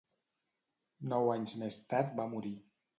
[1.13, 2.59] Nou anys més tard va morir.